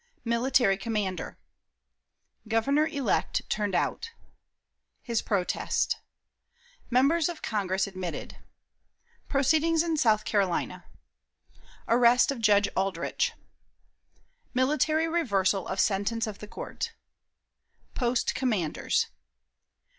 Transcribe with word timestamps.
Military 0.25 0.77
Commander. 0.77 1.37
Governor 2.47 2.87
elect 2.87 3.47
turned 3.51 3.75
out. 3.75 4.09
His 5.03 5.21
Protest. 5.21 5.97
Members 6.89 7.29
of 7.29 7.43
Congress 7.43 7.85
admitted. 7.85 8.37
Proceedings 9.27 9.83
in 9.83 9.97
South 9.97 10.25
Carolina. 10.25 10.85
Arrest 11.87 12.31
of 12.31 12.39
Judge 12.41 12.67
Aldrich. 12.75 13.33
Military 14.55 15.07
Reversal 15.07 15.67
of 15.67 15.79
Sentence 15.79 16.25
of 16.25 16.39
the 16.39 16.47
Court. 16.47 16.93
Post 17.93 18.33
Commanders. 18.33 19.05